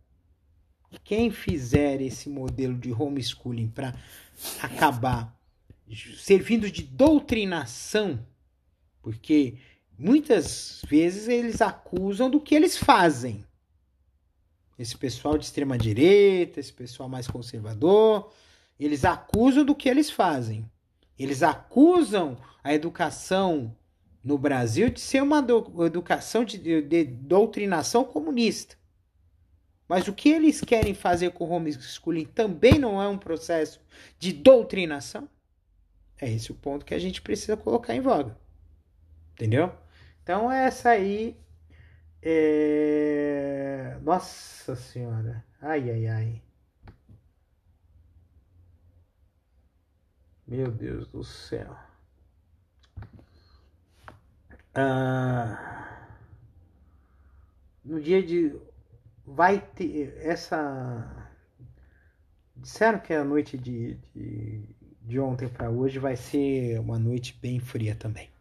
quem 1.04 1.30
fizer 1.30 2.02
esse 2.02 2.28
modelo 2.28 2.76
de 2.76 2.92
homeschooling 2.92 3.68
para 3.68 3.94
acabar 4.60 5.40
servindo 6.18 6.68
de 6.68 6.82
doutrinação, 6.82 8.26
porque 9.00 9.58
muitas 9.96 10.82
vezes 10.88 11.28
eles 11.28 11.62
acusam 11.62 12.28
do 12.28 12.40
que 12.40 12.56
eles 12.56 12.76
fazem 12.76 13.44
esse 14.78 14.96
pessoal 14.96 15.38
de 15.38 15.44
extrema 15.44 15.76
direita, 15.78 16.60
esse 16.60 16.72
pessoal 16.72 17.08
mais 17.08 17.26
conservador, 17.26 18.32
eles 18.78 19.04
acusam 19.04 19.64
do 19.64 19.74
que 19.74 19.88
eles 19.88 20.10
fazem. 20.10 20.68
Eles 21.18 21.42
acusam 21.42 22.36
a 22.64 22.74
educação 22.74 23.76
no 24.24 24.38
Brasil 24.38 24.88
de 24.88 25.00
ser 25.00 25.22
uma 25.22 25.42
do, 25.42 25.84
educação 25.84 26.44
de, 26.44 26.58
de, 26.58 26.82
de, 26.82 27.04
doutrinação 27.04 28.04
comunista. 28.04 28.76
Mas 29.88 30.08
o 30.08 30.12
que 30.12 30.30
eles 30.30 30.60
querem 30.60 30.94
fazer 30.94 31.32
com 31.32 31.44
o 31.44 31.50
homeschooling 31.50 32.24
também 32.24 32.78
não 32.78 33.02
é 33.02 33.08
um 33.08 33.18
processo 33.18 33.80
de 34.18 34.32
doutrinação? 34.32 35.28
É 36.20 36.30
esse 36.30 36.52
o 36.52 36.54
ponto 36.54 36.86
que 36.86 36.94
a 36.94 36.98
gente 36.98 37.20
precisa 37.20 37.56
colocar 37.56 37.94
em 37.94 38.00
voga. 38.00 38.38
Entendeu? 39.32 39.72
Então, 40.22 40.50
essa 40.50 40.90
aí 40.90 41.36
é... 42.22 43.98
Nossa 44.02 44.74
senhora. 44.76 45.44
Ai, 45.60 45.90
ai, 45.90 46.06
ai. 46.06 46.42
Meu 50.46 50.70
Deus 50.70 51.08
do 51.08 51.24
céu. 51.24 51.76
Ah, 54.74 56.08
no 57.84 58.00
dia 58.00 58.22
de. 58.22 58.58
Vai 59.26 59.60
ter. 59.60 60.16
Essa. 60.18 61.28
Disseram 62.56 62.98
que 63.00 63.12
a 63.12 63.24
noite 63.24 63.58
de, 63.58 63.94
de, 64.14 64.64
de 65.02 65.20
ontem 65.20 65.48
para 65.48 65.70
hoje 65.70 65.98
vai 65.98 66.16
ser 66.16 66.78
uma 66.80 66.98
noite 66.98 67.38
bem 67.40 67.60
fria 67.60 67.94
também. 67.94 68.31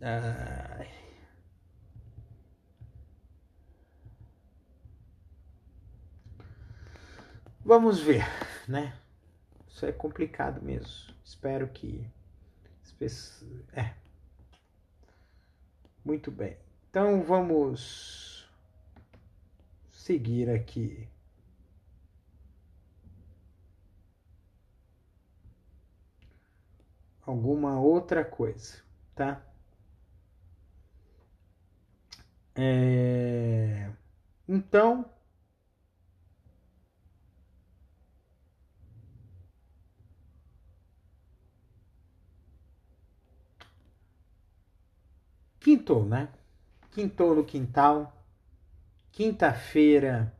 Ai. 0.00 0.88
Vamos 7.64 8.00
ver, 8.00 8.24
né? 8.66 8.96
Isso 9.68 9.84
é 9.84 9.92
complicado 9.92 10.62
mesmo. 10.62 11.14
Espero 11.24 11.68
que. 11.68 12.08
É. 13.72 13.94
Muito 16.04 16.30
bem. 16.30 16.56
Então 16.88 17.22
vamos 17.22 18.48
seguir 19.90 20.48
aqui. 20.48 21.08
Alguma 27.20 27.78
outra 27.78 28.24
coisa, 28.24 28.82
tá? 29.14 29.47
É... 32.60 33.88
Então, 34.48 35.08
quintou, 45.60 46.04
né? 46.04 46.28
Quintou 46.90 47.34
no 47.36 47.44
quintal. 47.44 48.12
Quinta-feira 49.12 50.32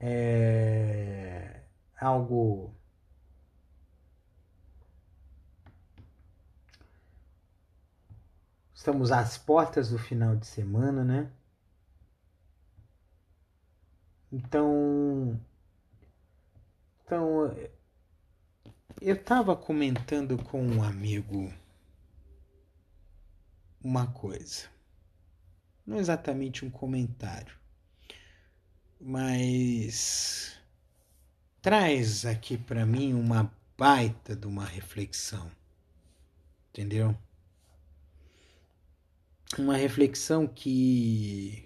é 0.00 1.60
algo 2.00 2.77
Estamos 8.88 9.12
às 9.12 9.36
portas 9.36 9.90
do 9.90 9.98
final 9.98 10.34
de 10.34 10.46
semana, 10.46 11.04
né? 11.04 11.30
Então, 14.32 15.38
então 17.04 17.54
eu 18.98 19.14
estava 19.14 19.54
comentando 19.54 20.42
com 20.42 20.66
um 20.66 20.82
amigo 20.82 21.52
uma 23.84 24.06
coisa. 24.06 24.64
Não 25.86 25.98
exatamente 25.98 26.64
um 26.64 26.70
comentário, 26.70 27.54
mas 28.98 30.58
traz 31.60 32.24
aqui 32.24 32.56
para 32.56 32.86
mim 32.86 33.12
uma 33.12 33.52
baita 33.76 34.34
de 34.34 34.46
uma 34.46 34.64
reflexão. 34.64 35.50
Entendeu? 36.70 37.14
Uma 39.56 39.76
reflexão 39.76 40.46
que 40.46 41.64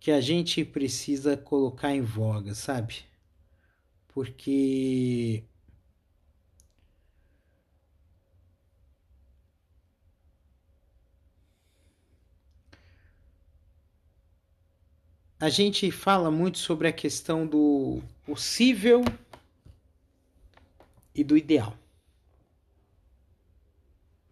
que 0.00 0.10
a 0.12 0.20
gente 0.20 0.64
precisa 0.64 1.36
colocar 1.36 1.94
em 1.94 2.02
voga, 2.02 2.54
sabe? 2.54 3.04
Porque 4.08 5.44
a 15.40 15.48
gente 15.48 15.90
fala 15.90 16.30
muito 16.30 16.58
sobre 16.58 16.88
a 16.88 16.92
questão 16.92 17.46
do 17.46 18.02
possível 18.24 19.04
e 21.14 21.22
do 21.22 21.36
ideal. 21.36 21.76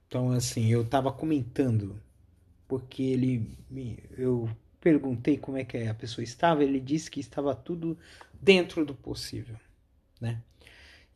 Então, 0.06 0.30
assim, 0.30 0.68
eu 0.68 0.82
estava 0.82 1.12
comentando, 1.12 2.00
porque 2.68 3.02
ele 3.02 3.56
me, 3.68 3.98
eu 4.16 4.48
perguntei 4.80 5.36
como 5.36 5.56
é 5.56 5.64
que 5.64 5.76
a 5.78 5.94
pessoa 5.94 6.22
estava, 6.22 6.62
ele 6.62 6.78
disse 6.78 7.10
que 7.10 7.20
estava 7.20 7.54
tudo 7.54 7.98
dentro 8.40 8.84
do 8.84 8.94
possível, 8.94 9.56
né? 10.20 10.40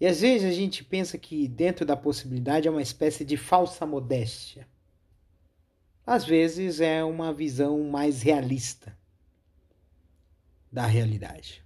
E 0.00 0.07
às 0.07 0.22
vezes 0.22 0.50
a 0.50 0.55
gente 0.55 0.83
pensa 0.83 1.18
que 1.18 1.46
dentro 1.46 1.85
da 1.85 1.94
possibilidade 1.94 2.66
é 2.66 2.70
uma 2.70 2.81
espécie 2.81 3.24
de 3.24 3.37
falsa 3.37 3.85
modéstia. 3.85 4.66
Às 6.07 6.24
vezes 6.24 6.81
é 6.81 7.05
uma 7.05 7.33
visão 7.33 7.85
mais 7.85 8.22
realista 8.22 8.96
da 10.72 10.87
realidade. 10.87 11.62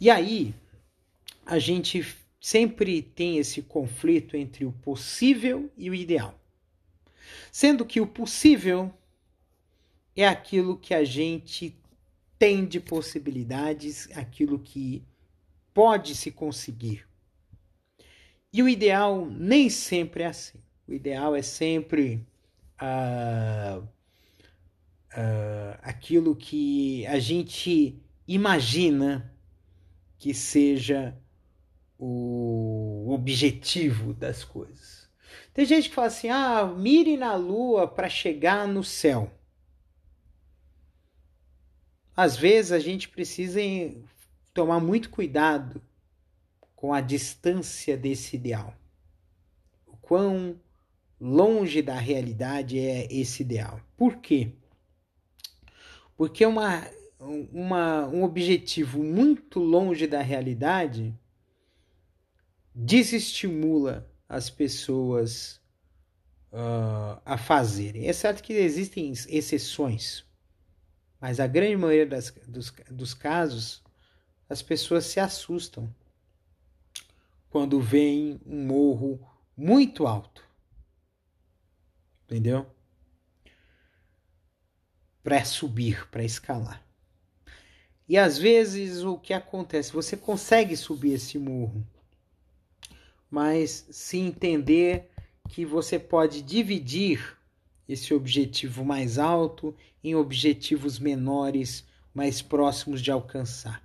E 0.00 0.10
aí, 0.10 0.54
a 1.46 1.58
gente 1.58 2.02
sempre 2.44 3.00
tem 3.00 3.38
esse 3.38 3.62
conflito 3.62 4.36
entre 4.36 4.66
o 4.66 4.72
possível 4.72 5.72
e 5.78 5.88
o 5.88 5.94
ideal. 5.94 6.38
Sendo 7.50 7.86
que 7.86 8.02
o 8.02 8.06
possível 8.06 8.92
é 10.14 10.28
aquilo 10.28 10.76
que 10.76 10.92
a 10.92 11.04
gente 11.04 11.74
tem 12.38 12.66
de 12.66 12.80
possibilidades, 12.80 14.10
aquilo 14.14 14.58
que 14.58 15.02
pode 15.72 16.14
se 16.14 16.30
conseguir. 16.30 17.08
E 18.52 18.62
o 18.62 18.68
ideal 18.68 19.24
nem 19.24 19.70
sempre 19.70 20.24
é 20.24 20.26
assim. 20.26 20.58
O 20.86 20.92
ideal 20.92 21.34
é 21.34 21.40
sempre 21.40 22.22
uh, 22.78 23.80
uh, 23.80 25.78
aquilo 25.80 26.36
que 26.36 27.06
a 27.06 27.18
gente 27.18 27.98
imagina 28.28 29.34
que 30.18 30.34
seja 30.34 31.18
o 32.06 33.12
objetivo 33.12 34.12
das 34.12 34.44
coisas. 34.44 35.08
Tem 35.52 35.64
gente 35.64 35.88
que 35.88 35.94
fala 35.94 36.08
assim: 36.08 36.28
ah, 36.28 36.64
mire 36.66 37.16
na 37.16 37.34
lua 37.34 37.88
para 37.88 38.08
chegar 38.08 38.68
no 38.68 38.84
céu. 38.84 39.32
Às 42.16 42.36
vezes 42.36 42.72
a 42.72 42.78
gente 42.78 43.08
precisa 43.08 43.60
tomar 44.52 44.80
muito 44.80 45.10
cuidado 45.10 45.82
com 46.76 46.92
a 46.92 47.00
distância 47.00 47.96
desse 47.96 48.36
ideal. 48.36 48.74
O 49.86 49.96
quão 49.96 50.60
longe 51.20 51.82
da 51.82 51.96
realidade 51.96 52.78
é 52.78 53.12
esse 53.12 53.42
ideal. 53.42 53.80
Por 53.96 54.16
quê? 54.16 54.52
Porque 56.16 56.44
uma 56.44 56.86
uma, 57.52 58.06
um 58.08 58.22
objetivo 58.22 59.02
muito 59.02 59.58
longe 59.58 60.06
da 60.06 60.20
realidade 60.20 61.14
desestimula 62.74 64.10
as 64.28 64.50
pessoas 64.50 65.60
uh, 66.52 67.20
a 67.24 67.38
fazerem. 67.38 68.08
É 68.08 68.12
certo 68.12 68.42
que 68.42 68.52
existem 68.52 69.12
exceções, 69.28 70.24
mas 71.20 71.38
a 71.38 71.46
grande 71.46 71.76
maioria 71.76 72.06
das, 72.06 72.30
dos, 72.48 72.72
dos 72.90 73.14
casos 73.14 73.82
as 74.48 74.62
pessoas 74.62 75.06
se 75.06 75.20
assustam 75.20 75.94
quando 77.48 77.80
vem 77.80 78.40
um 78.44 78.66
morro 78.66 79.20
muito 79.56 80.06
alto. 80.06 80.44
Entendeu? 82.24 82.66
Para 85.22 85.44
subir, 85.44 86.08
para 86.08 86.24
escalar. 86.24 86.84
E 88.08 88.18
às 88.18 88.36
vezes 88.36 89.02
o 89.02 89.18
que 89.18 89.32
acontece? 89.32 89.92
Você 89.92 90.16
consegue 90.16 90.76
subir 90.76 91.14
esse 91.14 91.38
morro, 91.38 91.86
mas 93.34 93.84
se 93.90 94.16
entender 94.16 95.10
que 95.48 95.66
você 95.66 95.98
pode 95.98 96.40
dividir 96.40 97.36
esse 97.88 98.14
objetivo 98.14 98.84
mais 98.84 99.18
alto 99.18 99.74
em 100.04 100.14
objetivos 100.14 101.00
menores, 101.00 101.84
mais 102.14 102.40
próximos 102.40 103.02
de 103.02 103.10
alcançar. 103.10 103.82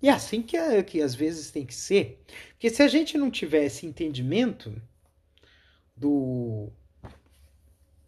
E 0.00 0.08
é 0.08 0.12
assim 0.12 0.42
que, 0.42 0.56
é, 0.56 0.80
que 0.80 1.02
às 1.02 1.12
vezes 1.12 1.50
tem 1.50 1.66
que 1.66 1.74
ser. 1.74 2.22
Porque 2.50 2.70
se 2.70 2.84
a 2.84 2.86
gente 2.88 3.18
não 3.18 3.32
tivesse 3.32 3.84
entendimento 3.84 4.80
do 5.96 6.70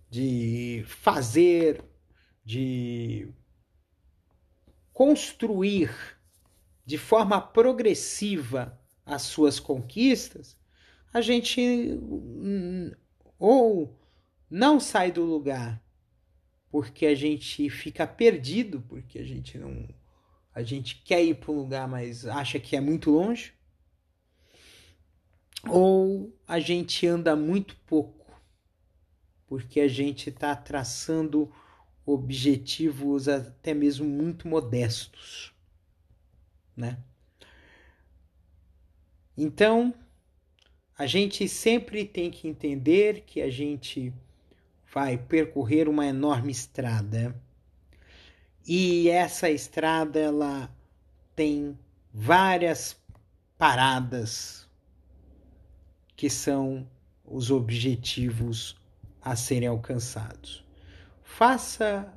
de 0.09 0.85
fazer, 0.87 1.83
de 2.45 3.29
construir 4.93 5.91
de 6.85 6.97
forma 6.97 7.41
progressiva 7.41 8.81
as 9.07 9.23
suas 9.23 9.59
conquistas, 9.61 10.59
a 11.15 11.21
gente 11.23 11.99
ou 13.39 13.99
não 14.51 14.79
sai 14.79 15.13
do 15.13 15.25
lugar 15.25 15.83
porque 16.71 17.07
a 17.07 17.15
gente 17.15 17.71
fica 17.71 18.07
perdido, 18.07 18.83
porque 18.83 19.19
a 19.19 19.25
gente 19.25 19.57
não 19.57 19.89
a 20.55 20.63
gente 20.63 21.03
quer 21.03 21.23
ir 21.23 21.35
para 21.35 21.53
um 21.53 21.57
lugar, 21.57 21.87
mas 21.87 22.27
acha 22.27 22.59
que 22.59 22.75
é 22.75 22.81
muito 22.81 23.11
longe, 23.11 23.53
ou 25.69 26.35
a 26.49 26.59
gente 26.59 27.07
anda 27.07 27.37
muito 27.37 27.77
pouco, 27.87 28.27
porque 29.47 29.81
a 29.81 29.89
gente 29.89 30.31
está 30.31 30.57
traçando 30.57 31.53
objetivos 32.07 33.29
até 33.29 33.75
mesmo 33.75 34.07
muito 34.07 34.49
modestos, 34.49 35.53
né? 36.75 37.03
Então, 39.37 39.95
a 40.99 41.07
gente 41.07 41.49
sempre 41.49 42.05
tem 42.05 42.31
que 42.31 42.49
entender 42.49 43.23
que 43.27 43.43
a 43.43 43.51
gente 43.51 44.13
vai 44.93 45.19
percorrer 45.19 45.89
uma 45.89 46.07
enorme 46.07 46.51
estrada. 46.51 47.35
E 48.67 49.09
essa 49.11 49.51
estrada 49.51 50.19
ela 50.19 50.75
tem 51.35 51.79
várias 52.13 52.97
paradas 53.59 54.67
que 56.17 56.31
são 56.31 56.89
os 57.25 57.51
objetivos 57.51 58.75
a 59.21 59.37
serem 59.37 59.69
alcançados. 59.69 60.65
Faça 61.23 62.11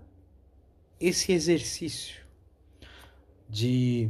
esse 1.00 1.34
exercício 1.34 2.26
de 3.50 4.10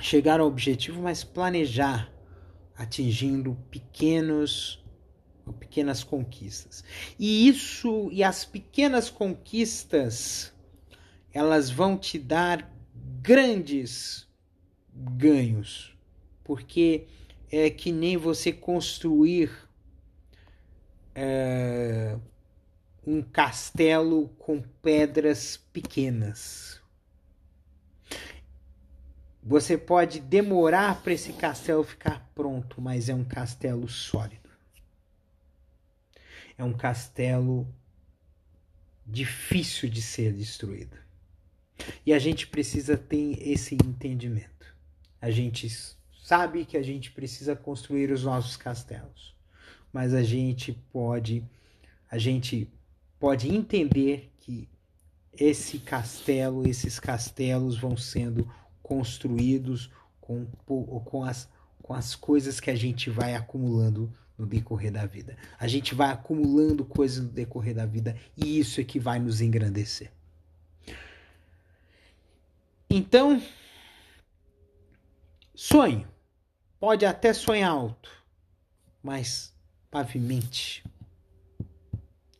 chegar 0.00 0.40
ao 0.40 0.46
objetivo, 0.46 1.02
mas 1.02 1.22
planejar 1.24 2.12
atingindo 2.76 3.56
pequenos 3.70 4.80
pequenas 5.58 6.04
conquistas. 6.04 6.84
E 7.18 7.48
isso 7.48 8.08
e 8.12 8.22
as 8.22 8.44
pequenas 8.44 9.10
conquistas 9.10 10.52
elas 11.32 11.70
vão 11.70 11.96
te 11.96 12.18
dar 12.18 12.70
grandes 13.22 14.28
ganhos, 14.92 15.96
porque 16.44 17.06
é 17.50 17.70
que 17.70 17.92
nem 17.92 18.16
você 18.16 18.52
construir 18.52 19.50
é, 21.14 22.16
um 23.06 23.22
castelo 23.22 24.28
com 24.38 24.60
pedras 24.82 25.56
pequenas. 25.56 26.79
Você 29.42 29.78
pode 29.78 30.20
demorar 30.20 31.02
para 31.02 31.12
esse 31.12 31.32
castelo 31.32 31.82
ficar 31.82 32.30
pronto, 32.34 32.80
mas 32.80 33.08
é 33.08 33.14
um 33.14 33.24
castelo 33.24 33.88
sólido. 33.88 34.50
É 36.58 36.64
um 36.64 36.74
castelo 36.74 37.66
difícil 39.06 39.88
de 39.88 40.02
ser 40.02 40.32
destruído. 40.32 40.96
E 42.04 42.12
a 42.12 42.18
gente 42.18 42.46
precisa 42.46 42.96
ter 42.96 43.38
esse 43.40 43.74
entendimento. 43.74 44.74
A 45.20 45.30
gente 45.30 45.68
sabe 46.22 46.64
que 46.64 46.76
a 46.76 46.82
gente 46.82 47.10
precisa 47.10 47.56
construir 47.56 48.12
os 48.12 48.24
nossos 48.24 48.56
castelos, 48.56 49.34
mas 49.92 50.14
a 50.14 50.22
gente 50.22 50.72
pode, 50.92 51.42
a 52.10 52.18
gente 52.18 52.68
pode 53.18 53.48
entender 53.48 54.30
que 54.38 54.68
esse 55.32 55.78
castelo, 55.78 56.68
esses 56.68 57.00
castelos 57.00 57.78
vão 57.78 57.96
sendo 57.96 58.50
construídos 58.90 59.88
com, 60.20 60.46
com, 61.04 61.22
as, 61.22 61.48
com 61.80 61.94
as 61.94 62.16
coisas 62.16 62.58
que 62.58 62.72
a 62.72 62.74
gente 62.74 63.08
vai 63.08 63.36
acumulando 63.36 64.12
no 64.36 64.44
decorrer 64.44 64.90
da 64.90 65.06
vida. 65.06 65.36
A 65.60 65.68
gente 65.68 65.94
vai 65.94 66.10
acumulando 66.10 66.84
coisas 66.84 67.22
no 67.22 67.30
decorrer 67.30 67.72
da 67.72 67.86
vida 67.86 68.16
e 68.36 68.58
isso 68.58 68.80
é 68.80 68.84
que 68.84 68.98
vai 68.98 69.20
nos 69.20 69.40
engrandecer. 69.40 70.10
Então, 72.90 73.40
sonho. 75.54 76.08
Pode 76.80 77.04
até 77.04 77.32
sonhar 77.32 77.70
alto, 77.70 78.10
mas 79.02 79.54
pavimente 79.90 80.82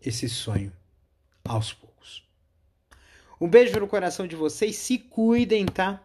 esse 0.00 0.28
sonho 0.28 0.72
aos 1.44 1.74
poucos. 1.74 2.26
Um 3.38 3.46
beijo 3.46 3.78
no 3.78 3.86
coração 3.86 4.26
de 4.26 4.34
vocês, 4.34 4.76
se 4.76 4.98
cuidem, 4.98 5.66
tá? 5.66 6.02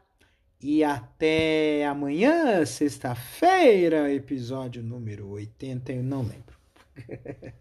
E 0.67 0.83
até 0.83 1.85
amanhã, 1.85 2.65
sexta-feira, 2.65 4.11
episódio 4.11 4.81
número 4.81 5.29
80, 5.29 5.93
eu 5.93 6.01
não 6.01 6.23
lembro. 6.23 6.55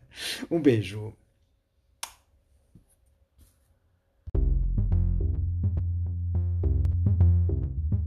um 0.50 0.58
beijo. 0.58 1.12